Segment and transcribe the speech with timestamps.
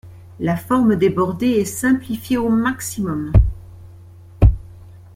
[0.39, 3.31] La forme des bordés est simplifiée au maximum.